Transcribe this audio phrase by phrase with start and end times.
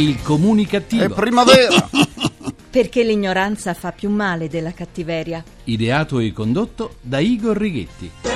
[0.00, 1.04] Il comunicativo.
[1.04, 1.90] È primavera!
[2.70, 5.44] Perché l'ignoranza fa più male della cattiveria.
[5.64, 8.29] Ideato e condotto da Igor Righetti.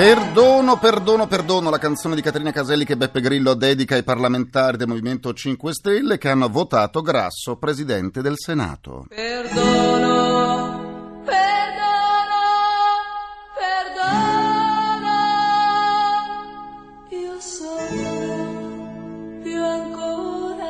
[0.00, 4.88] Perdono, perdono, perdono, la canzone di Caterina Caselli che Beppe Grillo dedica ai parlamentari del
[4.88, 9.04] Movimento 5 Stelle che hanno votato Grasso presidente del Senato.
[9.10, 9.60] Perdono,
[11.22, 12.40] perdono,
[13.58, 15.18] perdono.
[17.10, 18.22] Io soffro
[19.42, 20.64] più ancora.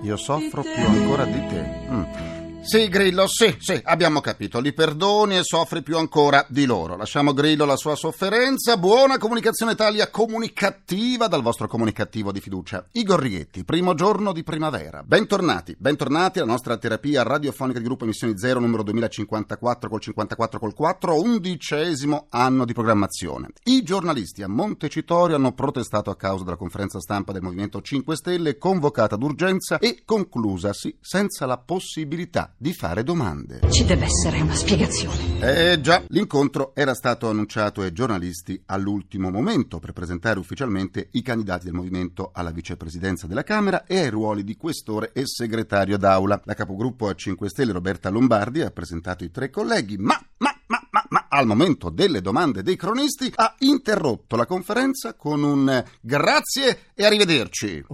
[0.00, 0.88] Io soffro di più te.
[0.88, 1.62] ancora di te.
[1.90, 2.45] Mm.
[2.66, 4.58] Sì, Grillo, sì, sì, abbiamo capito.
[4.58, 6.96] Li perdoni e soffri più ancora di loro.
[6.96, 8.76] Lasciamo Grillo la sua sofferenza.
[8.76, 12.84] Buona comunicazione Italia comunicativa dal vostro comunicativo di fiducia.
[12.90, 15.04] Igor Righetti, primo giorno di primavera.
[15.04, 20.74] Bentornati, bentornati alla nostra terapia radiofonica di gruppo Emissioni Zero numero 2054 col 54 col
[20.74, 23.50] 4, undicesimo anno di programmazione.
[23.62, 28.58] I giornalisti a Montecitorio hanno protestato a causa della conferenza stampa del Movimento 5 Stelle
[28.58, 33.60] convocata d'urgenza e conclusasi senza la possibilità di fare domande.
[33.70, 35.72] Ci deve essere una spiegazione.
[35.72, 41.64] Eh già, l'incontro era stato annunciato ai giornalisti all'ultimo momento per presentare ufficialmente i candidati
[41.64, 46.40] del movimento alla vicepresidenza della Camera e ai ruoli di questore e segretario d'aula.
[46.44, 50.86] La capogruppo a 5 Stelle Roberta Lombardi ha presentato i tre colleghi, ma, ma, ma,
[50.90, 55.84] ma, ma al momento delle domande dei cronisti ha interrotto la conferenza con un eh,
[56.00, 57.84] grazie e arrivederci.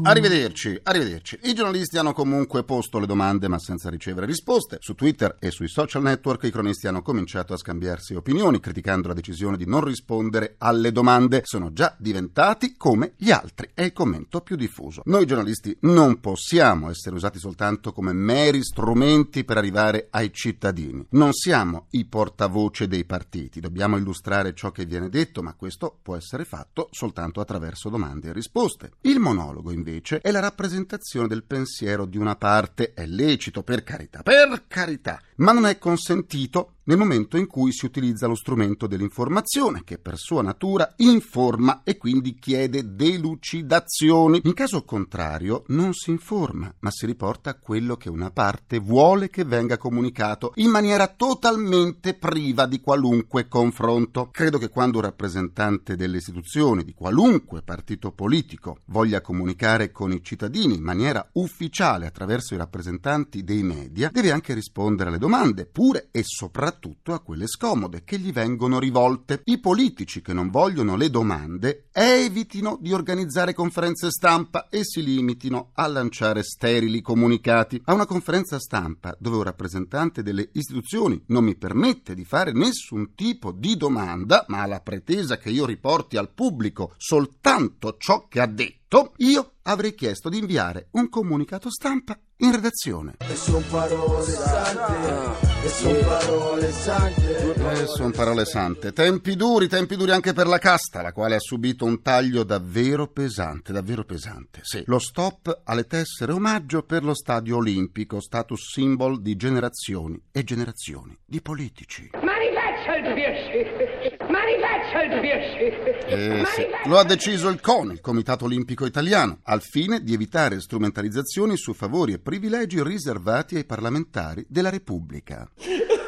[0.00, 1.40] Arrivederci, arrivederci.
[1.42, 4.76] I giornalisti hanno comunque posto le domande ma senza ricevere risposte.
[4.80, 9.14] Su Twitter e sui social network i cronisti hanno cominciato a scambiarsi opinioni criticando la
[9.14, 11.42] decisione di non rispondere alle domande.
[11.44, 13.70] Sono già diventati come gli altri.
[13.74, 15.02] È il commento più diffuso.
[15.06, 21.04] Noi giornalisti non possiamo essere usati soltanto come meri strumenti per arrivare ai cittadini.
[21.10, 23.60] Non siamo i portavoce dei partiti.
[23.60, 28.32] Dobbiamo illustrare ciò che viene detto, ma questo può essere fatto soltanto attraverso domande e
[28.32, 28.92] risposte.
[29.00, 29.86] Il monologo invece
[30.20, 32.92] è la rappresentazione del pensiero di una parte.
[32.92, 37.84] È lecito, per carità, per carità, ma non è consentito nel momento in cui si
[37.84, 44.40] utilizza lo strumento dell'informazione, che per sua natura informa e quindi chiede delucidazioni.
[44.44, 49.44] In caso contrario, non si informa, ma si riporta quello che una parte vuole che
[49.44, 54.30] venga comunicato in maniera totalmente priva di qualunque confronto.
[54.32, 60.22] Credo che quando un rappresentante delle istituzioni, di qualunque partito politico, voglia comunicare con i
[60.22, 66.08] cittadini in maniera ufficiale attraverso i rappresentanti dei media, deve anche rispondere alle domande, pure
[66.10, 69.40] e soprattutto a quelle scomode che gli vengono rivolte.
[69.44, 75.70] I politici che non vogliono le domande evitino di organizzare conferenze stampa e si limitino
[75.74, 77.80] a lanciare sterili comunicati.
[77.84, 83.14] A una conferenza stampa dove un rappresentante delle istituzioni non mi permette di fare nessun
[83.14, 88.40] tipo di domanda, ma ha la pretesa che io riporti al pubblico soltanto ciò che
[88.40, 88.76] ha detto,
[89.18, 93.16] io avrei chiesto di inviare un comunicato stampa in redazione.
[93.18, 97.54] E son parole sante, e son parole sante.
[97.82, 98.92] Eh, sono parole sante.
[98.92, 103.08] Tempi duri, tempi duri anche per la casta, la quale ha subito un taglio davvero
[103.08, 104.60] pesante, davvero pesante.
[104.62, 110.44] Sì, lo stop alle tessere omaggio per lo stadio olimpico, status symbol di generazioni e
[110.44, 112.10] generazioni di politici.
[112.22, 114.17] Ma rifaccia il Pirsci!
[114.48, 116.06] Ma rifaccia il Pirsci!
[116.06, 116.88] Eh, sì.
[116.88, 121.74] Lo ha deciso il CONI, il Comitato Olimpico Italiano, al fine di evitare strumentalizzazioni su
[121.74, 125.48] favori e privilegi riservati ai parlamentari della Repubblica.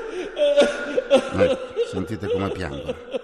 [1.13, 1.59] Ecco,
[1.91, 3.20] sentite come piangono.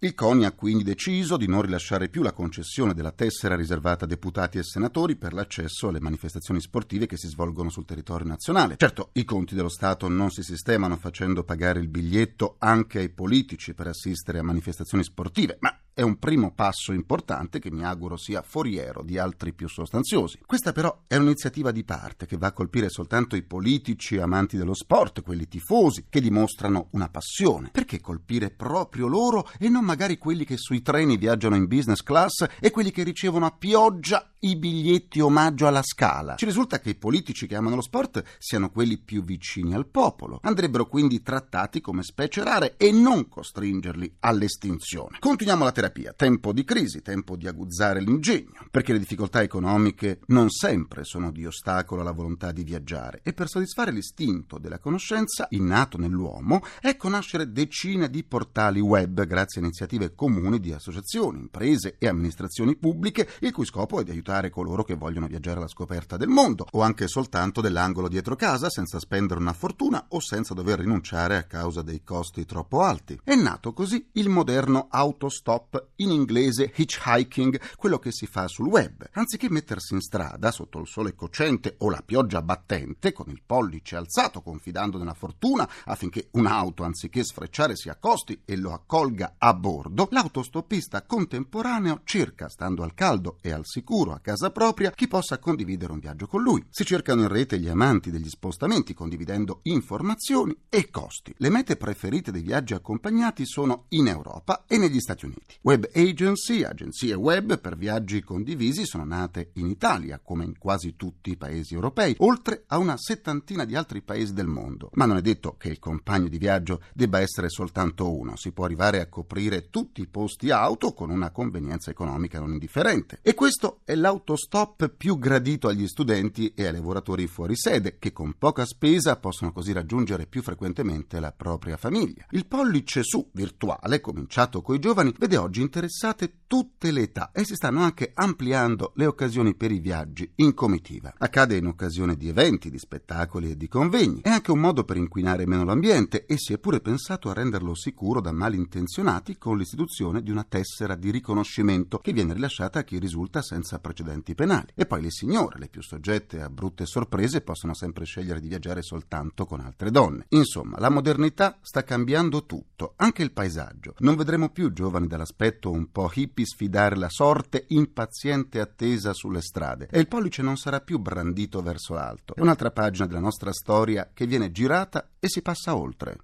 [0.00, 4.08] Il CONI ha quindi deciso di non rilasciare più la concessione della tessera riservata a
[4.08, 8.76] deputati e senatori per l'accesso alle manifestazioni sportive che si svolgono sul territorio nazionale.
[8.76, 13.72] Certo, i conti dello Stato non si sistemano facendo pagare il biglietto anche ai politici
[13.72, 18.42] per assistere a manifestazioni sportive, ma è un primo passo importante che mi auguro sia
[18.42, 20.40] foriero di altri più sostanziosi.
[20.44, 24.74] Questa però è un'iniziativa di parte che va a colpire soltanto i politici amanti dello
[24.74, 27.70] sport, quelli tifosi, che dimostrano una passione.
[27.72, 32.44] Perché colpire proprio loro e non magari quelli che sui treni viaggiano in business class
[32.60, 36.36] e quelli che ricevono a pioggia i biglietti omaggio alla scala?
[36.36, 40.38] Ci risulta che i politici che amano lo sport siano quelli più vicini al popolo.
[40.42, 45.18] Andrebbero quindi trattati come specie rare e non costringerli all'estinzione.
[45.18, 46.12] Continuiamo la terapia.
[46.12, 51.46] Tempo di crisi, tempo di aguzzare l'ingegno, perché le difficoltà economiche non sempre sono di
[51.46, 57.50] ostacolo alla volontà di viaggiare e per soddisfare l'istinto della conoscenza innato nell'uomo, ecco nascere
[57.50, 63.52] decine di portali web grazie a iniziative comuni di associazioni, imprese e amministrazioni pubbliche, il
[63.52, 66.82] cui scopo è di aiutare aiutare coloro che vogliono viaggiare alla scoperta del mondo, o
[66.82, 71.82] anche soltanto dell'angolo dietro casa senza spendere una fortuna o senza dover rinunciare a causa
[71.82, 73.18] dei costi troppo alti.
[73.22, 79.08] È nato così il moderno autostop, in inglese hitchhiking, quello che si fa sul web.
[79.12, 83.96] Anziché mettersi in strada sotto il sole cocente o la pioggia battente, con il pollice
[83.96, 90.08] alzato confidando nella fortuna affinché un'auto anziché sfrecciare si accosti e lo accolga a bordo,
[90.10, 95.92] l'autostoppista contemporaneo cerca, stando al caldo e al sicuro a casa propria, chi possa condividere
[95.92, 96.64] un viaggio con lui.
[96.70, 101.34] Si cercano in rete gli amanti degli spostamenti condividendo informazioni e costi.
[101.36, 105.56] Le mete preferite dei viaggi accompagnati sono in Europa e negli Stati Uniti.
[105.62, 111.30] Web agency, agenzie web per viaggi condivisi sono nate in Italia, come in quasi tutti
[111.30, 114.90] i paesi europei, oltre a una settantina di altri paesi del mondo.
[114.94, 118.64] Ma non è detto che il compagno di viaggio debba essere soltanto uno, si può
[118.64, 123.18] arrivare a coprire tutti i posti auto con una convenienza economica non indifferente.
[123.22, 128.34] E questo è l'autostop più gradito agli studenti e ai lavoratori fuori sede, che con
[128.38, 132.24] poca spesa possono così raggiungere più frequentemente la propria famiglia.
[132.30, 137.56] Il pollice su virtuale, cominciato coi giovani, vede oggi interessate tutte le età e si
[137.56, 141.12] stanno anche ampliando le occasioni per i viaggi in comitiva.
[141.18, 144.20] Accade in occasione di eventi, di spettacoli e di convegni.
[144.20, 147.74] È anche un modo per inquinare meno l'ambiente e si è pure pensato a renderlo
[147.74, 153.00] sicuro da malintenzionati con l'istituzione di una tessera di riconoscimento che viene rilasciata a chi
[153.00, 153.94] risulta senza precedenti
[154.34, 154.72] penali.
[154.74, 158.82] E poi le signore, le più soggette a brutte sorprese, possono sempre scegliere di viaggiare
[158.82, 160.26] soltanto con altre donne.
[160.30, 163.94] Insomma, la modernità sta cambiando tutto, anche il paesaggio.
[163.98, 169.40] Non vedremo più giovani dall'aspetto un po' hippie sfidare la sorte in paziente attesa sulle
[169.40, 172.34] strade e il pollice non sarà più brandito verso l'alto.
[172.34, 176.18] È un'altra pagina della nostra storia che viene girata e si passa oltre.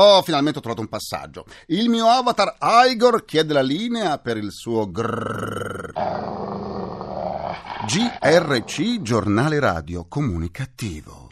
[0.00, 1.44] Oh, finalmente ho trovato un passaggio.
[1.66, 5.92] Il mio avatar Igor chiede la linea per il suo grrrr.
[7.84, 11.27] GRC Giornale Radio Comunicativo.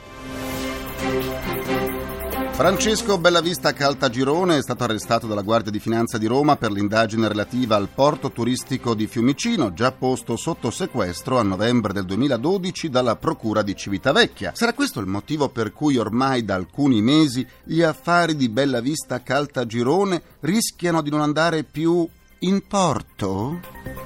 [2.56, 7.76] Francesco Bellavista Caltagirone è stato arrestato dalla Guardia di Finanza di Roma per l'indagine relativa
[7.76, 13.60] al porto turistico di Fiumicino, già posto sotto sequestro a novembre del 2012 dalla Procura
[13.60, 14.52] di Civitavecchia.
[14.54, 20.22] Sarà questo il motivo per cui ormai da alcuni mesi gli affari di Bellavista Caltagirone
[20.40, 22.08] rischiano di non andare più
[22.38, 24.05] in porto?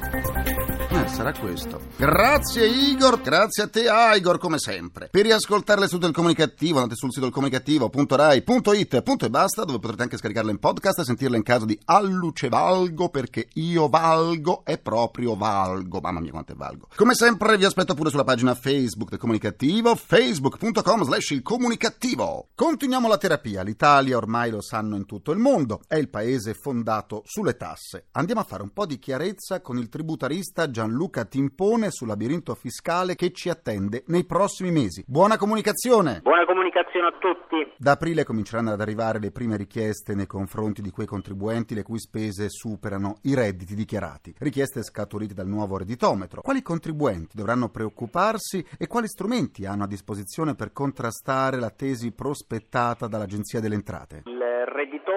[0.93, 1.81] Eh, sarà questo.
[1.97, 5.09] Grazie Igor, grazie a te Igor come sempre.
[5.09, 10.03] Per riascoltare sedute del comunicativo andate sul sito del comunicativo.rai.it punto e basta dove potrete
[10.03, 14.79] anche scaricarle in podcast e sentirle in caso di alluce valgo perché io valgo e
[14.79, 16.01] proprio valgo.
[16.01, 16.89] Mamma mia quanto è valgo.
[16.97, 22.49] Come sempre vi aspetto pure sulla pagina Facebook del comunicativo facebook.com slash il comunicativo.
[22.53, 23.63] Continuiamo la terapia.
[23.63, 25.83] L'Italia ormai lo sanno in tutto il mondo.
[25.87, 28.07] È il paese fondato sulle tasse.
[28.13, 33.15] Andiamo a fare un po' di chiarezza con il tributarista Gianluca Timpone sul labirinto fiscale
[33.15, 35.05] che ci attende nei prossimi mesi.
[35.07, 36.21] Buona comunicazione!
[36.23, 37.71] Buona comunicazione a tutti.
[37.77, 41.99] Da aprile cominceranno ad arrivare le prime richieste nei confronti di quei contribuenti le cui
[41.99, 44.35] spese superano i redditi dichiarati.
[44.39, 46.41] Richieste scaturite dal nuovo redditometro.
[46.41, 53.07] Quali contribuenti dovranno preoccuparsi e quali strumenti hanno a disposizione per contrastare la tesi prospettata
[53.07, 54.23] dall'Agenzia delle Entrate?
[54.25, 55.10] Il redditometro,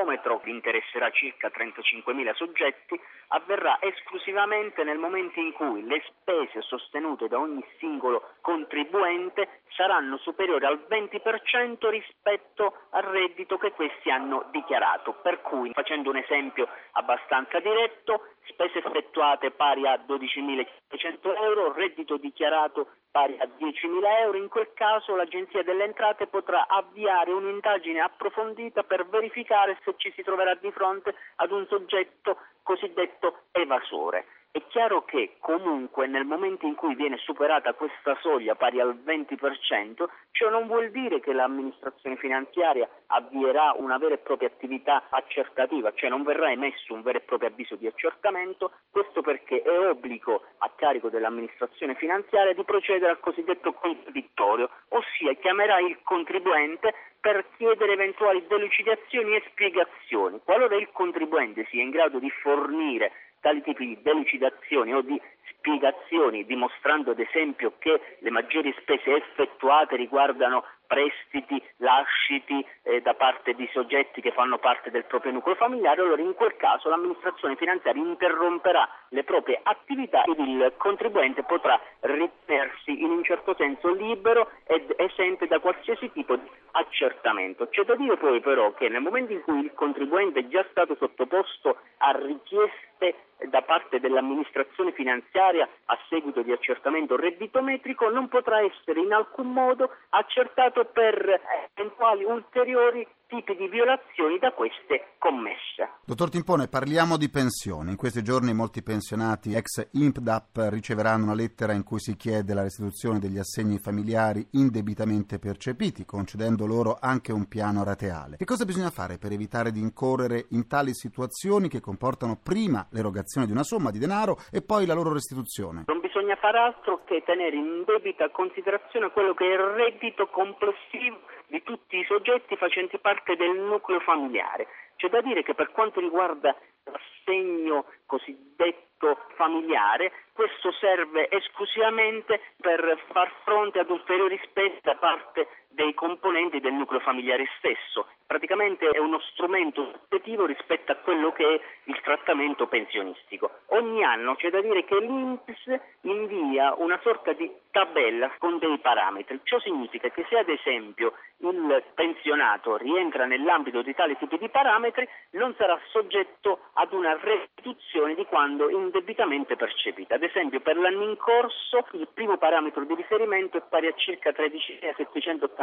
[0.43, 7.39] che interesserà circa 35.000 soggetti, avverrà esclusivamente nel momento in cui le spese sostenute da
[7.39, 15.13] ogni singolo contribuente saranno superiori al 20% rispetto al reddito che questi hanno dichiarato.
[15.21, 22.87] Per cui, facendo un esempio abbastanza diretto, spese effettuate pari a 12.500 euro, reddito dichiarato
[23.13, 29.07] pari a 10.000 euro, in quel caso l'Agenzia delle Entrate potrà avviare un'indagine approfondita per
[29.07, 34.25] verificare se ci si troverà di fronte ad un soggetto cosiddetto evasore.
[34.55, 40.05] È chiaro che comunque nel momento in cui viene superata questa soglia pari al 20%,
[40.29, 46.11] ciò non vuol dire che l'amministrazione finanziaria avvierà una vera e propria attività accertativa, cioè
[46.11, 50.69] non verrà emesso un vero e proprio avviso di accertamento, questo perché è obbligo a
[50.75, 58.45] carico dell'amministrazione finanziaria di procedere al cosiddetto contraddittorio, ossia chiamerà il contribuente per chiedere eventuali
[58.45, 60.41] delucidazioni e spiegazioni.
[60.43, 66.45] Qualora il contribuente sia in grado di fornire tali tipi di delucidazioni o di spiegazioni,
[66.45, 73.67] dimostrando ad esempio che le maggiori spese effettuate riguardano prestiti, lasciti eh, da parte di
[73.71, 78.87] soggetti che fanno parte del proprio nucleo familiare, allora in quel caso l'amministrazione finanziaria interromperà
[79.09, 85.47] le proprie attività ed il contribuente potrà ritenersi in un certo senso libero ed esente
[85.47, 87.67] da qualsiasi tipo di accertamento.
[87.69, 90.95] C'è da dire poi però che nel momento in cui il contribuente è già stato
[90.95, 93.15] sottoposto a richieste
[93.49, 99.89] da parte dell'amministrazione finanziaria a seguito di accertamento redditometrico non potrà essere in alcun modo
[100.09, 101.41] accertato per
[101.75, 105.89] eventuali ulteriori tipi di violazioni da queste commesse.
[106.05, 107.89] Dottor Timpone, parliamo di pensioni.
[107.89, 112.61] In questi giorni molti pensionati ex INPDAP riceveranno una lettera in cui si chiede la
[112.61, 118.37] restituzione degli assegni familiari indebitamente percepiti, concedendo loro anche un piano rateale.
[118.37, 123.47] Che cosa bisogna fare per evitare di incorrere in tali situazioni che comportano prima l'erogazione
[123.47, 125.85] di una somma di denaro e poi la loro restituzione?
[125.87, 131.31] Non bisogna fare altro che tenere in debita considerazione quello che è il reddito complessivo
[131.53, 134.67] di tutti i soggetti facenti parte del nucleo familiare.
[134.97, 143.31] C'è da dire che per quanto riguarda l'assegno cosiddetto familiare, questo serve esclusivamente per far
[143.43, 148.07] fronte ad ulteriori spese da parte dei componenti del nucleo familiare stesso.
[148.25, 153.51] Praticamente è uno strumento supplettivo rispetto a quello che è il trattamento pensionistico.
[153.67, 159.39] Ogni anno c'è da dire che l'INPS invia una sorta di tabella con dei parametri.
[159.43, 165.07] Ciò significa che se ad esempio il pensionato rientra nell'ambito di tali tipi di parametri,
[165.31, 170.15] non sarà soggetto ad una restituzione di quando indebitamente percepita.
[170.15, 174.31] Ad esempio, per l'anno in corso il primo parametro di riferimento è pari a circa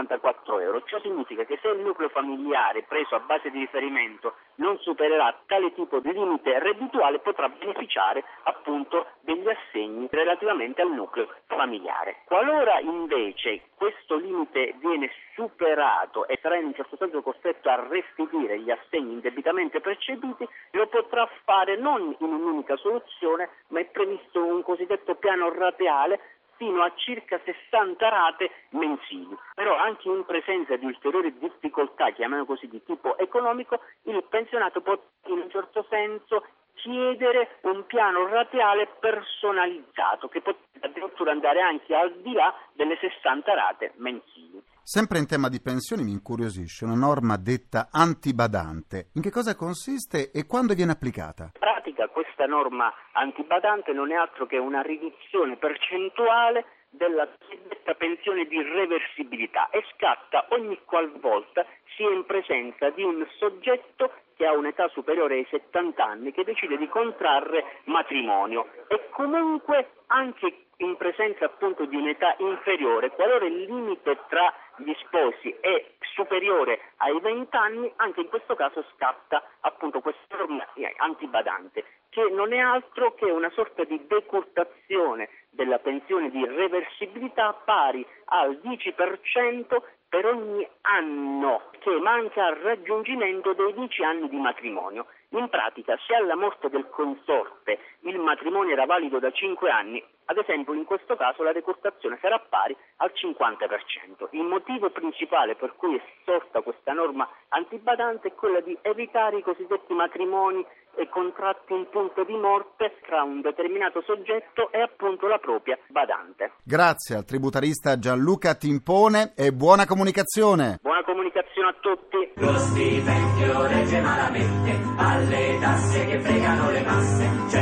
[0.01, 0.83] 13.784 euro.
[0.85, 5.73] Ciò significa che se il nucleo familiare preso a base di riferimento non supererà tale
[5.75, 12.23] tipo di limite reddituale, potrà beneficiare appunto degli assegni relativamente al nucleo familiare.
[12.25, 18.61] Qualora invece questo limite viene superato e sarà in un certo senso costretto a restituire
[18.61, 24.63] gli assegni indebitamente percepiti, lo potrà fare non in un'unica soluzione, ma è previsto un
[24.63, 26.21] cosiddetto piano rateale
[26.61, 29.35] fino a circa 60 rate mensili.
[29.55, 34.93] Però anche in presenza di ulteriori difficoltà, chiamiamo così, di tipo economico, il pensionato può
[35.29, 42.21] in un certo senso chiedere un piano rateale personalizzato che potrebbe addirittura andare anche al
[42.21, 44.63] di là delle 60 rate mensili.
[44.83, 49.09] Sempre in tema di pensioni mi incuriosisce una norma detta antibadante.
[49.15, 51.53] In che cosa consiste e quando viene applicata?
[52.01, 58.61] Pratica questa norma antibadante non è altro che una riduzione percentuale della cosiddetta pensione di
[58.63, 64.89] reversibilità e scatta ogni qualvolta si è in presenza di un soggetto che ha un'età
[64.89, 71.85] superiore ai 70 anni che decide di contrarre matrimonio e comunque anche in presenza appunto
[71.85, 74.53] di un'età inferiore, qualora il limite tra
[74.85, 75.85] gli sposi è
[76.15, 82.53] superiore ai 20 anni, anche in questo caso scatta appunto questa norma antibadante, che non
[82.53, 90.27] è altro che una sorta di decurtazione della pensione di reversibilità pari al 10% per
[90.27, 95.07] ogni anno che manca al raggiungimento dei 10 anni di matrimonio.
[95.31, 97.79] In pratica, se alla morte del consorte
[98.11, 102.39] il matrimonio era valido da 5 anni, ad esempio in questo caso la decurtazione sarà
[102.39, 104.29] pari al 50%.
[104.31, 109.43] Il motivo principale per cui è sorta questa norma antibadante è quella di evitare i
[109.43, 110.65] cosiddetti matrimoni
[110.97, 116.53] e contratti in punto di morte tra un determinato soggetto e appunto la propria badante.
[116.65, 120.79] Grazie al tributarista Gianluca Timpone e buona comunicazione.
[120.83, 122.33] Buona comunicazione a tutti.
[122.37, 127.60] Lo stipendio regge malamente alle tasse che fregano le masse.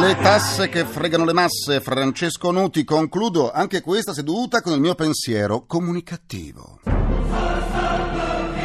[0.00, 2.84] Le tasse che fregano le masse, Francesco Nuti.
[2.84, 7.01] Concludo anche questa seduta con il mio pensiero comunicativo.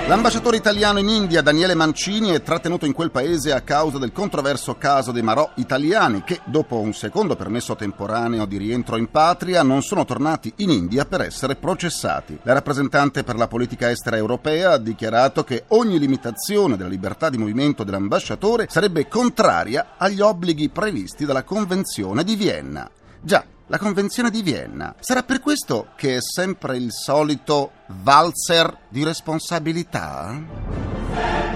[0.07, 4.75] L'ambasciatore italiano in India, Daniele Mancini, è trattenuto in quel paese a causa del controverso
[4.77, 9.81] caso dei Marò italiani che, dopo un secondo permesso temporaneo di rientro in patria, non
[9.81, 12.39] sono tornati in India per essere processati.
[12.43, 17.37] La rappresentante per la politica estera europea ha dichiarato che ogni limitazione della libertà di
[17.37, 22.89] movimento dell'ambasciatore sarebbe contraria agli obblighi previsti dalla Convenzione di Vienna.
[23.19, 24.93] Già, la Convenzione di Vienna.
[24.99, 31.46] Sarà per questo che è sempre il solito valzer di responsabilità?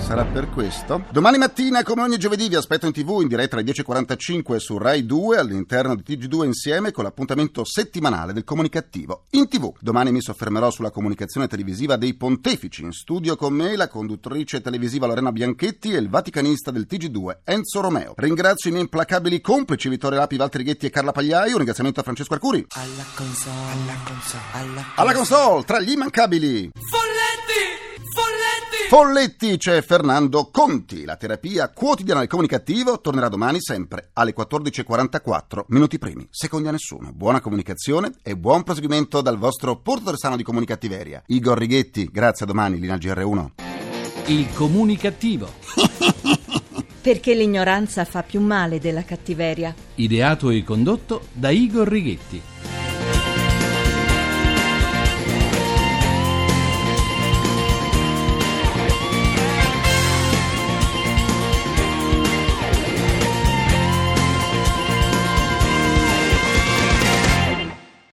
[0.00, 1.04] Sarà per questo.
[1.12, 5.06] Domani mattina, come ogni giovedì, vi aspetto in tv in diretta alle 10.45 su Rai
[5.06, 9.26] 2 all'interno di TG2 insieme con l'appuntamento settimanale del comunicativo.
[9.30, 12.82] In tv, domani mi soffermerò sulla comunicazione televisiva dei pontefici.
[12.82, 17.80] In studio con me la conduttrice televisiva Lorena Bianchetti e il vaticanista del TG2 Enzo
[17.80, 18.14] Romeo.
[18.16, 21.50] Ringrazio i miei implacabili complici Vittorio Lapi, Valtteri Ghetti e Carla Pagliai.
[21.50, 22.66] Un ringraziamento a Francesco Arcuri.
[22.70, 26.70] Alla console, alla console, alla Alla console, tra gli immancabili.
[28.90, 29.56] Folletti!
[29.56, 31.04] C'è Fernando Conti.
[31.04, 37.12] La terapia quotidiana del comunicativo tornerà domani sempre alle 14.44, minuti primi, secondi a nessuno.
[37.12, 41.22] Buona comunicazione e buon proseguimento dal vostro Porto Sano di Comunicattiveria.
[41.26, 43.50] Igor Righetti, grazie a domani, Lina GR1.
[44.26, 45.48] Il comunicativo.
[47.00, 49.72] Perché l'ignoranza fa più male della cattiveria.
[49.94, 52.42] Ideato e condotto da Igor Righetti.